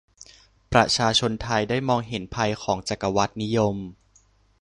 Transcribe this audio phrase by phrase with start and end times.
[0.73, 3.75] ประชาชนไทยได้มองเห็นภัยของจักรวรรดินิยม